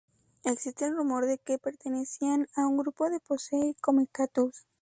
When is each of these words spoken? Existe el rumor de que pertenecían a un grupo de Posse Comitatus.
Existe 0.45 0.85
el 0.87 0.95
rumor 0.97 1.27
de 1.27 1.37
que 1.37 1.59
pertenecían 1.59 2.47
a 2.55 2.65
un 2.65 2.75
grupo 2.77 3.11
de 3.11 3.19
Posse 3.19 3.75
Comitatus. 3.81 4.65